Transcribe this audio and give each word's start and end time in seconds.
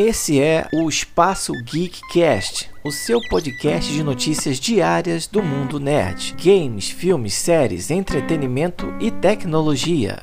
Esse 0.00 0.40
é 0.40 0.68
o 0.72 0.88
Espaço 0.88 1.52
Geekcast, 1.64 2.70
o 2.84 2.92
seu 2.92 3.18
podcast 3.28 3.92
de 3.92 4.04
notícias 4.04 4.60
diárias 4.60 5.26
do 5.26 5.42
mundo 5.42 5.80
nerd, 5.80 6.36
games, 6.40 6.88
filmes, 6.88 7.34
séries, 7.34 7.90
entretenimento 7.90 8.94
e 9.00 9.10
tecnologia. 9.10 10.22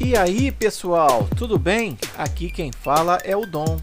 E 0.00 0.16
aí, 0.16 0.50
pessoal, 0.50 1.28
tudo 1.38 1.56
bem? 1.56 1.96
Aqui 2.18 2.50
quem 2.50 2.72
fala 2.72 3.18
é 3.22 3.36
o 3.36 3.46
Dom. 3.46 3.80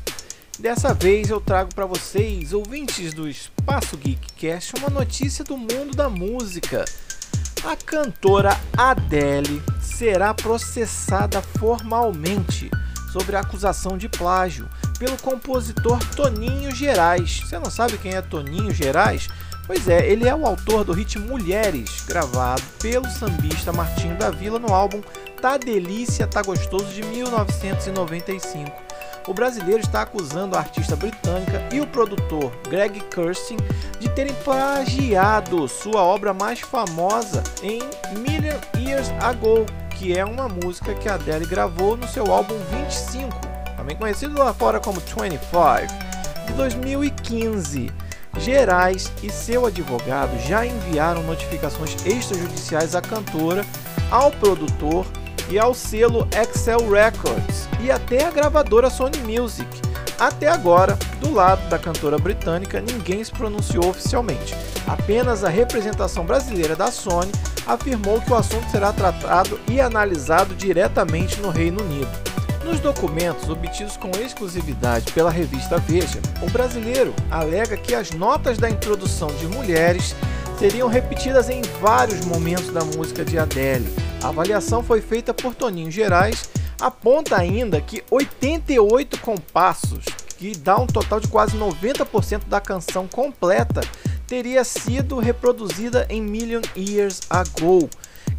Dessa 0.59 0.93
vez 0.93 1.29
eu 1.29 1.39
trago 1.39 1.73
para 1.73 1.85
vocês, 1.85 2.51
ouvintes 2.51 3.13
do 3.13 3.25
Espaço 3.25 3.95
Geekcast, 3.95 4.73
uma 4.77 4.89
notícia 4.89 5.45
do 5.45 5.55
mundo 5.55 5.95
da 5.95 6.09
música. 6.09 6.83
A 7.63 7.77
cantora 7.77 8.59
Adele 8.77 9.61
será 9.99 10.33
processada 10.33 11.41
formalmente 11.41 12.71
sobre 13.11 13.35
a 13.35 13.41
acusação 13.41 13.97
de 13.97 14.07
plágio 14.07 14.65
pelo 14.97 15.17
compositor 15.17 15.99
Toninho 16.15 16.73
Gerais. 16.73 17.41
Você 17.41 17.59
não 17.59 17.69
sabe 17.69 17.97
quem 17.97 18.13
é 18.13 18.21
Toninho 18.21 18.73
Gerais? 18.73 19.27
Pois 19.67 19.89
é, 19.89 20.09
ele 20.09 20.25
é 20.25 20.33
o 20.33 20.45
autor 20.45 20.85
do 20.85 20.93
hit 20.93 21.19
Mulheres, 21.19 22.05
gravado 22.07 22.61
pelo 22.81 23.09
sambista 23.09 23.73
Martinho 23.73 24.15
da 24.15 24.29
Vila 24.29 24.57
no 24.57 24.73
álbum 24.73 25.01
Tá 25.41 25.57
Delícia, 25.57 26.25
Tá 26.25 26.41
Gostoso 26.41 26.93
de 26.93 27.03
1995 27.03 28.89
o 29.27 29.33
brasileiro 29.33 29.81
está 29.81 30.01
acusando 30.01 30.55
a 30.55 30.59
artista 30.59 30.95
britânica 30.95 31.63
e 31.71 31.79
o 31.79 31.85
produtor 31.85 32.51
Greg 32.67 32.99
Kurstin 33.13 33.57
de 33.99 34.09
terem 34.09 34.33
plagiado 34.43 35.67
sua 35.67 36.01
obra 36.01 36.33
mais 36.33 36.61
famosa 36.61 37.43
em 37.61 37.79
Million 38.17 38.57
Years 38.75 39.09
Ago, 39.21 39.67
que 39.99 40.17
é 40.17 40.23
uma 40.23 40.47
música 40.47 40.93
que 40.93 41.09
Adele 41.09 41.45
gravou 41.45 41.97
no 41.97 42.07
seu 42.07 42.31
álbum 42.31 42.55
25, 42.71 43.37
também 43.75 43.97
conhecido 43.97 44.39
lá 44.39 44.53
fora 44.53 44.79
como 44.79 45.01
25, 45.01 45.37
de 46.47 46.53
2015. 46.53 47.91
Gerais 48.37 49.11
e 49.21 49.29
seu 49.29 49.65
advogado 49.65 50.39
já 50.47 50.65
enviaram 50.65 51.21
notificações 51.23 51.97
extrajudiciais 52.05 52.95
à 52.95 53.01
cantora, 53.01 53.65
ao 54.09 54.31
produtor 54.31 55.05
e 55.49 55.59
ao 55.59 55.73
selo 55.73 56.25
Excel 56.31 56.89
Records 56.89 57.67
e 57.81 57.91
até 57.91 58.23
a 58.23 58.31
gravadora 58.31 58.89
Sony 58.89 59.17
Music. 59.17 59.67
Até 60.17 60.47
agora, 60.47 60.97
do 61.19 61.33
lado 61.33 61.67
da 61.67 61.77
cantora 61.77 62.17
britânica, 62.17 62.79
ninguém 62.79 63.21
se 63.21 63.31
pronunciou 63.31 63.89
oficialmente. 63.89 64.55
Apenas 64.87 65.43
a 65.43 65.49
representação 65.49 66.25
brasileira 66.25 66.75
da 66.75 66.89
Sony 66.89 67.31
afirmou 67.69 68.19
que 68.19 68.31
o 68.31 68.35
assunto 68.35 68.67
será 68.71 68.91
tratado 68.91 69.59
e 69.69 69.79
analisado 69.79 70.55
diretamente 70.55 71.39
no 71.39 71.51
Reino 71.51 71.83
Unido. 71.83 72.09
Nos 72.65 72.79
documentos 72.79 73.47
obtidos 73.47 73.95
com 73.95 74.09
exclusividade 74.19 75.11
pela 75.11 75.29
revista 75.29 75.77
Veja, 75.77 76.19
o 76.41 76.49
brasileiro 76.49 77.13
alega 77.29 77.77
que 77.77 77.93
as 77.93 78.09
notas 78.11 78.57
da 78.57 78.69
introdução 78.69 79.27
de 79.35 79.47
mulheres 79.47 80.15
seriam 80.57 80.87
repetidas 80.87 81.47
em 81.47 81.61
vários 81.79 82.25
momentos 82.25 82.71
da 82.71 82.83
música 82.83 83.23
de 83.23 83.37
Adele. 83.37 83.87
A 84.23 84.29
avaliação 84.29 84.83
foi 84.83 84.99
feita 84.99 85.31
por 85.31 85.53
Toninho 85.53 85.91
Gerais, 85.91 86.49
aponta 86.81 87.37
ainda 87.37 87.79
que 87.79 88.03
88 88.09 89.19
compassos, 89.19 90.03
que 90.37 90.57
dá 90.57 90.75
um 90.77 90.87
total 90.87 91.19
de 91.19 91.27
quase 91.27 91.55
90% 91.55 92.47
da 92.47 92.59
canção 92.59 93.07
completa, 93.07 93.81
teria 94.29 94.63
sido 94.63 95.17
reproduzida 95.17 96.05
em 96.07 96.21
Million 96.21 96.61
Years 96.77 97.21
Ago. 97.31 97.89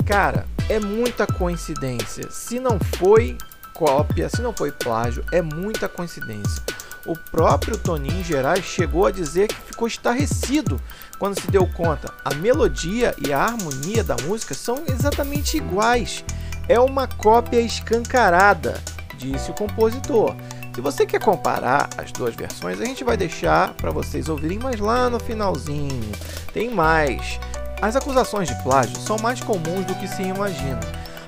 Cara, 0.06 0.46
é 0.68 0.78
muita 0.78 1.26
coincidência. 1.26 2.30
Se 2.30 2.60
não 2.60 2.78
foi 2.96 3.36
cópia, 3.74 4.28
se 4.28 4.40
não 4.40 4.52
foi 4.52 4.70
plágio, 4.70 5.24
é 5.32 5.42
muita 5.42 5.88
coincidência. 5.88 6.62
O 7.04 7.16
próprio 7.32 7.76
Toninho 7.76 8.22
Gerais 8.22 8.64
chegou 8.64 9.04
a 9.04 9.10
dizer 9.10 9.48
que 9.48 9.56
ficou 9.56 9.88
estarrecido 9.88 10.80
quando 11.18 11.40
se 11.40 11.50
deu 11.50 11.66
conta. 11.66 12.14
A 12.24 12.34
melodia 12.34 13.12
e 13.18 13.32
a 13.32 13.42
harmonia 13.42 14.04
da 14.04 14.14
música 14.22 14.54
são 14.54 14.84
exatamente 14.86 15.56
iguais. 15.56 16.24
É 16.68 16.78
uma 16.78 17.08
cópia 17.08 17.60
escancarada, 17.60 18.80
disse 19.18 19.50
o 19.50 19.54
compositor. 19.54 20.36
Se 20.80 20.82
você 20.82 21.04
quer 21.04 21.20
comparar 21.20 21.90
as 21.98 22.10
duas 22.10 22.34
versões, 22.34 22.80
a 22.80 22.86
gente 22.86 23.04
vai 23.04 23.14
deixar 23.14 23.74
para 23.74 23.90
vocês 23.90 24.30
ouvirem 24.30 24.58
mais 24.58 24.80
lá 24.80 25.10
no 25.10 25.20
finalzinho. 25.20 26.10
Tem 26.54 26.70
mais. 26.70 27.38
As 27.82 27.96
acusações 27.96 28.48
de 28.48 28.62
plágio 28.62 28.96
são 28.96 29.18
mais 29.18 29.42
comuns 29.42 29.84
do 29.84 29.94
que 29.96 30.08
se 30.08 30.22
imagina, 30.22 30.80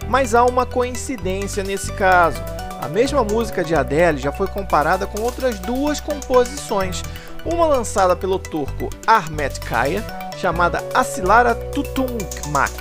mas 0.08 0.34
há 0.34 0.42
uma 0.42 0.64
coincidência 0.64 1.62
nesse 1.62 1.92
caso. 1.92 2.42
A 2.80 2.88
mesma 2.88 3.22
música 3.22 3.62
de 3.62 3.74
Adele 3.74 4.16
já 4.16 4.32
foi 4.32 4.46
comparada 4.46 5.06
com 5.06 5.20
outras 5.20 5.58
duas 5.58 6.00
composições, 6.00 7.02
uma 7.44 7.66
lançada 7.66 8.16
pelo 8.16 8.38
turco 8.38 8.88
Ahmet 9.06 9.60
Kaya, 9.60 10.02
chamada 10.38 10.82
Asilara 10.94 11.54
Tutunmak, 11.54 12.72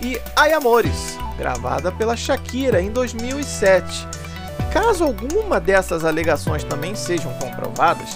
e 0.00 0.20
Ai 0.36 0.52
Amores, 0.52 1.18
gravada 1.36 1.90
pela 1.90 2.16
Shakira 2.16 2.80
em 2.80 2.92
2007. 2.92 4.15
Caso 4.76 5.04
alguma 5.04 5.58
dessas 5.58 6.04
alegações 6.04 6.62
também 6.62 6.94
sejam 6.94 7.32
comprovadas, 7.38 8.10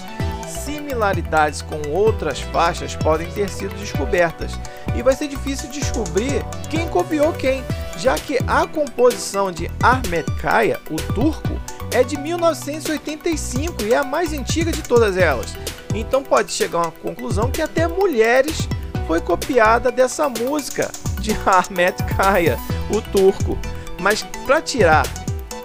similaridades 0.47 1.63
com 1.63 1.89
outras 1.89 2.39
faixas 2.39 2.95
podem 2.95 3.27
ter 3.31 3.49
sido 3.49 3.73
descobertas 3.77 4.51
e 4.95 5.01
vai 5.01 5.15
ser 5.15 5.27
difícil 5.27 5.71
descobrir 5.71 6.45
quem 6.69 6.87
copiou 6.87 7.33
quem, 7.33 7.63
já 7.97 8.13
que 8.13 8.37
a 8.45 8.67
composição 8.67 9.51
de 9.51 9.71
Ahmet 9.81 10.29
Kaya, 10.39 10.79
o 10.91 10.97
turco, 10.97 11.59
é 11.91 12.03
de 12.03 12.15
1985 12.15 13.81
e 13.81 13.93
é 13.95 13.97
a 13.97 14.03
mais 14.03 14.31
antiga 14.31 14.71
de 14.71 14.83
todas 14.83 15.17
elas. 15.17 15.55
Então 15.95 16.21
pode 16.21 16.51
chegar 16.51 16.77
a 16.77 16.81
uma 16.83 16.91
conclusão 16.91 17.49
que 17.49 17.63
até 17.63 17.87
Mulheres 17.87 18.69
foi 19.07 19.19
copiada 19.19 19.91
dessa 19.91 20.29
música 20.29 20.91
de 21.19 21.31
Ahmet 21.43 22.03
Kaya, 22.15 22.59
o 22.91 23.01
turco. 23.01 23.57
Mas 23.99 24.21
para 24.45 24.61
tirar 24.61 25.20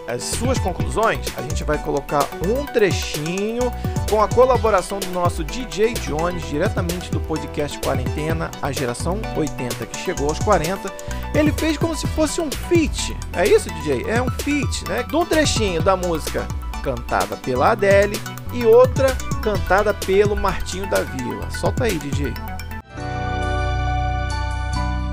as 0.06 0.22
suas 0.22 0.59
conclusões, 0.59 1.27
a 1.37 1.43
gente 1.43 1.65
vai 1.65 1.78
colocar 1.78 2.27
um 2.47 2.65
trechinho 2.67 3.72
com 4.09 4.22
a 4.22 4.28
colaboração 4.28 5.00
do 5.00 5.11
nosso 5.11 5.43
DJ 5.43 5.94
Jones, 5.94 6.47
diretamente 6.49 7.11
do 7.11 7.21
podcast 7.21 7.78
Quarentena, 7.78 8.50
a 8.62 8.71
geração 8.71 9.21
80 9.37 9.87
que 9.87 9.99
chegou 9.99 10.28
aos 10.28 10.39
40. 10.39 10.93
Ele 11.34 11.53
fez 11.53 11.77
como 11.77 11.94
se 11.94 12.06
fosse 12.09 12.41
um 12.41 12.50
feat. 12.50 13.17
É 13.33 13.47
isso, 13.47 13.69
DJ? 13.75 14.05
É 14.09 14.22
um 14.22 14.31
feat, 14.31 14.89
né? 14.89 15.03
De 15.03 15.17
um 15.17 15.25
trechinho 15.25 15.83
da 15.83 15.97
música 15.97 16.47
cantada 16.83 17.37
pela 17.37 17.73
Adele 17.73 18.19
e 18.53 18.65
outra 18.65 19.09
cantada 19.43 19.93
pelo 19.93 20.37
Martinho 20.37 20.88
da 20.88 21.03
Vila. 21.03 21.50
Solta 21.50 21.84
aí, 21.84 21.99
DJ. 21.99 22.33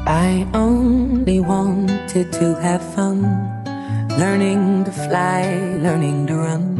I 0.06 0.46
only 0.54 1.40
wanted 1.40 2.30
to 2.38 2.56
have 2.62 2.84
fun. 2.94 3.62
Learning 4.18 4.84
to 4.84 4.91
fly, 4.91 5.41
learning 5.81 6.28
to 6.28 6.35
run. 6.35 6.79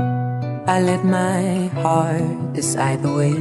I 0.68 0.80
let 0.82 1.04
my 1.04 1.68
heart 1.82 2.54
decide 2.54 3.02
the 3.02 3.12
way 3.12 3.34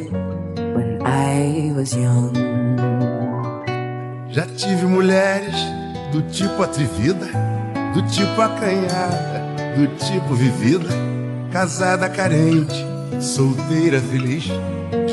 when 0.72 1.02
I 1.04 1.72
was 1.76 1.94
young. 1.94 2.32
Já 4.30 4.46
tive 4.56 4.86
mulheres 4.86 5.54
do 6.10 6.22
tipo 6.22 6.62
atrevida, 6.62 7.28
do 7.92 8.02
tipo 8.08 8.40
acanhada, 8.40 9.44
do 9.76 9.86
tipo 9.98 10.34
vivida, 10.34 10.88
casada 11.52 12.08
carente, 12.08 12.86
solteira 13.20 14.00
feliz. 14.00 14.44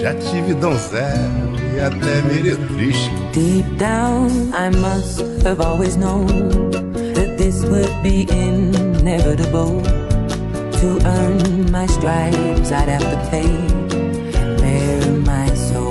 Já 0.01 0.13
tive 0.13 0.53
donzela 0.53 1.59
e 1.75 1.81
até 1.81 2.21
meretriz. 2.21 2.95
Deep 3.33 3.77
down, 3.77 4.29
I 4.53 4.69
must 4.69 5.21
have 5.45 5.59
always 5.59 5.97
known 5.97 6.88
this 7.39 7.63
would 7.63 8.03
be 8.03 8.27
inevitable. 8.29 9.81
To 10.79 10.87
earn 11.05 11.71
my 11.71 11.85
stripes, 11.85 12.69
I'd 12.71 12.89
have 12.89 13.07
to 13.13 13.19
pay 13.31 13.47
bare 14.59 15.11
my 15.31 15.47
soul. 15.55 15.89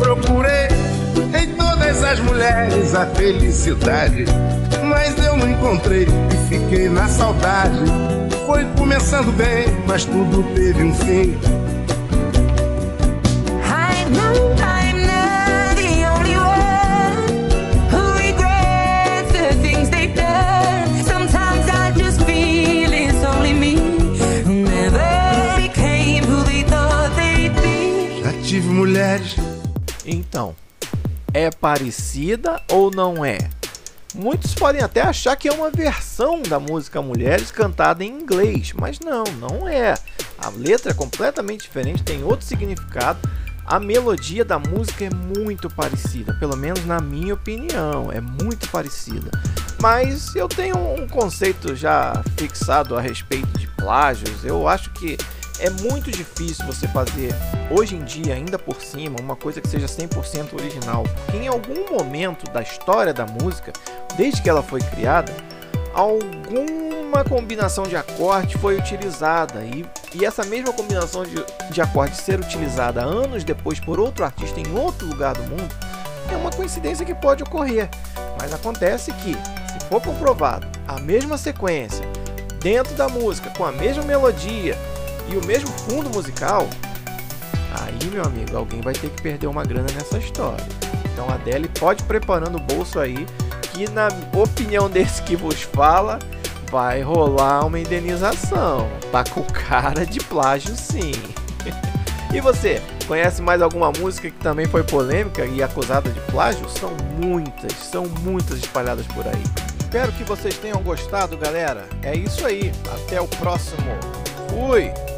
Procurei 0.00 0.68
em 1.38 1.54
todas 1.54 2.02
as 2.02 2.18
mulheres 2.20 2.94
a 2.94 3.04
felicidade, 3.08 4.24
mas 4.82 5.18
eu 5.18 5.36
não 5.36 5.50
encontrei 5.50 6.06
e 6.06 6.48
fiquei 6.48 6.88
na 6.88 7.06
saudade. 7.06 7.84
Foi 8.46 8.64
começando 8.78 9.30
bem, 9.36 9.66
mas 9.86 10.06
tudo 10.06 10.42
teve 10.54 10.82
um 10.82 10.94
fim. 10.94 11.38
Mulheres. 28.74 29.36
Então, 30.04 30.54
é 31.32 31.48
parecida 31.48 32.60
ou 32.68 32.90
não 32.90 33.24
é? 33.24 33.38
Muitos 34.12 34.52
podem 34.54 34.82
até 34.82 35.00
achar 35.00 35.36
que 35.36 35.48
é 35.48 35.52
uma 35.52 35.70
versão 35.70 36.42
da 36.42 36.58
música 36.58 37.00
Mulheres 37.00 37.50
cantada 37.50 38.04
em 38.04 38.08
inglês, 38.08 38.72
mas 38.72 38.98
não, 38.98 39.24
não 39.38 39.68
é. 39.68 39.94
A 40.38 40.48
letra 40.50 40.90
é 40.90 40.94
completamente 40.94 41.62
diferente, 41.62 42.02
tem 42.02 42.24
outro 42.24 42.44
significado. 42.44 43.18
A 43.64 43.80
melodia 43.80 44.44
da 44.44 44.58
música 44.58 45.04
é 45.04 45.10
muito 45.10 45.70
parecida, 45.70 46.34
pelo 46.34 46.56
menos 46.56 46.84
na 46.84 47.00
minha 47.00 47.34
opinião, 47.34 48.10
é 48.12 48.20
muito 48.20 48.68
parecida. 48.70 49.30
Mas 49.80 50.34
eu 50.34 50.48
tenho 50.48 50.76
um 50.76 51.08
conceito 51.08 51.74
já 51.74 52.22
fixado 52.36 52.96
a 52.96 53.00
respeito 53.00 53.58
de 53.58 53.66
plágios. 53.68 54.44
Eu 54.44 54.68
acho 54.68 54.90
que 54.90 55.16
é 55.58 55.70
muito 55.70 56.10
difícil 56.10 56.66
você 56.66 56.88
fazer 56.88 57.34
hoje 57.70 57.94
em 57.94 58.04
dia, 58.04 58.34
ainda 58.34 58.58
por 58.58 58.80
cima, 58.80 59.20
uma 59.20 59.36
coisa 59.36 59.60
que 59.60 59.68
seja 59.68 59.86
100% 59.86 60.54
original. 60.54 61.04
Porque 61.24 61.36
em 61.36 61.48
algum 61.48 61.96
momento 61.96 62.50
da 62.50 62.62
história 62.62 63.12
da 63.12 63.26
música, 63.26 63.72
desde 64.16 64.42
que 64.42 64.50
ela 64.50 64.62
foi 64.62 64.80
criada, 64.80 65.32
alguma 65.92 67.24
combinação 67.24 67.84
de 67.84 67.96
acorde 67.96 68.58
foi 68.58 68.76
utilizada 68.76 69.64
e, 69.64 69.86
e 70.14 70.24
essa 70.24 70.44
mesma 70.44 70.72
combinação 70.72 71.22
de, 71.22 71.36
de 71.70 71.80
acordes 71.80 72.18
ser 72.18 72.40
utilizada 72.40 73.02
anos 73.02 73.44
depois 73.44 73.78
por 73.78 74.00
outro 74.00 74.24
artista 74.24 74.58
em 74.60 74.76
outro 74.76 75.06
lugar 75.06 75.34
do 75.34 75.42
mundo 75.42 75.74
é 76.32 76.36
uma 76.36 76.50
coincidência 76.50 77.06
que 77.06 77.14
pode 77.14 77.42
ocorrer. 77.42 77.88
Mas 78.40 78.52
acontece 78.52 79.12
que, 79.12 79.34
se 79.34 79.88
for 79.88 80.02
comprovado 80.02 80.66
a 80.88 80.98
mesma 80.98 81.38
sequência 81.38 82.04
dentro 82.60 82.94
da 82.94 83.08
música 83.08 83.50
com 83.50 83.64
a 83.64 83.70
mesma 83.70 84.02
melodia 84.02 84.76
e 85.28 85.36
o 85.36 85.44
mesmo 85.46 85.70
fundo 85.70 86.10
musical, 86.10 86.68
aí 87.72 88.10
meu 88.10 88.24
amigo, 88.24 88.56
alguém 88.56 88.80
vai 88.80 88.94
ter 88.94 89.10
que 89.10 89.22
perder 89.22 89.46
uma 89.46 89.64
grana 89.64 89.88
nessa 89.94 90.18
história. 90.18 90.64
Então 91.12 91.28
a 91.28 91.34
Adele 91.34 91.68
pode 91.68 92.02
preparando 92.04 92.56
o 92.56 92.60
bolso 92.60 92.98
aí 92.98 93.26
que 93.72 93.90
na 93.90 94.08
opinião 94.34 94.88
desse 94.88 95.22
que 95.22 95.34
vos 95.34 95.62
fala, 95.62 96.18
vai 96.70 97.02
rolar 97.02 97.66
uma 97.66 97.78
indenização. 97.78 98.88
Tá 99.10 99.24
com 99.24 99.42
cara 99.42 100.06
de 100.06 100.20
plágio 100.20 100.74
sim. 100.76 101.12
e 102.32 102.40
você, 102.40 102.80
conhece 103.06 103.42
mais 103.42 103.62
alguma 103.62 103.92
música 103.92 104.30
que 104.30 104.38
também 104.38 104.66
foi 104.66 104.82
polêmica 104.82 105.44
e 105.44 105.62
acusada 105.62 106.10
de 106.10 106.20
plágio? 106.32 106.68
São 106.68 106.90
muitas, 107.20 107.72
são 107.72 108.06
muitas 108.22 108.58
espalhadas 108.58 109.06
por 109.06 109.26
aí. 109.26 109.42
Espero 109.78 110.10
que 110.12 110.24
vocês 110.24 110.58
tenham 110.58 110.82
gostado, 110.82 111.36
galera. 111.36 111.86
É 112.02 112.16
isso 112.16 112.44
aí. 112.44 112.72
Até 112.92 113.20
o 113.20 113.28
próximo. 113.28 113.96
Fui! 114.50 115.13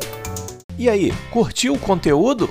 E 0.78 0.90
aí, 0.90 1.10
curtiu 1.30 1.72
o 1.72 1.78
conteúdo? 1.78 2.50